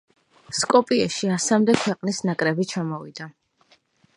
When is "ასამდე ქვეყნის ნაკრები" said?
1.35-2.67